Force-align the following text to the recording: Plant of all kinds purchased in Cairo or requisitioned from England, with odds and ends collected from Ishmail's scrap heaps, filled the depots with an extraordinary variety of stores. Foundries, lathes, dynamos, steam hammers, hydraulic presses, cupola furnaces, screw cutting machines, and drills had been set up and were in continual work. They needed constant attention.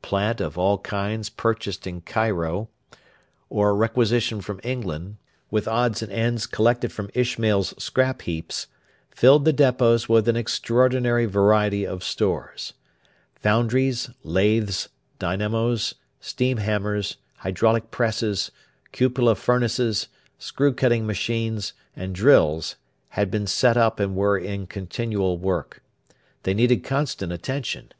Plant 0.00 0.40
of 0.40 0.56
all 0.56 0.78
kinds 0.78 1.28
purchased 1.28 1.86
in 1.86 2.00
Cairo 2.00 2.70
or 3.50 3.76
requisitioned 3.76 4.42
from 4.42 4.58
England, 4.64 5.16
with 5.50 5.68
odds 5.68 6.02
and 6.02 6.10
ends 6.10 6.46
collected 6.46 6.90
from 6.90 7.08
Ishmail's 7.12 7.74
scrap 7.76 8.22
heaps, 8.22 8.68
filled 9.10 9.44
the 9.44 9.52
depots 9.52 10.08
with 10.08 10.28
an 10.28 10.34
extraordinary 10.36 11.26
variety 11.26 11.86
of 11.86 12.02
stores. 12.02 12.72
Foundries, 13.42 14.08
lathes, 14.24 14.88
dynamos, 15.18 15.96
steam 16.20 16.56
hammers, 16.56 17.18
hydraulic 17.40 17.90
presses, 17.90 18.50
cupola 18.92 19.34
furnaces, 19.34 20.08
screw 20.38 20.72
cutting 20.72 21.06
machines, 21.06 21.74
and 21.94 22.14
drills 22.14 22.76
had 23.10 23.30
been 23.30 23.46
set 23.46 23.76
up 23.76 24.00
and 24.00 24.16
were 24.16 24.38
in 24.38 24.66
continual 24.66 25.36
work. 25.36 25.82
They 26.44 26.54
needed 26.54 26.82
constant 26.82 27.30
attention. 27.30 27.92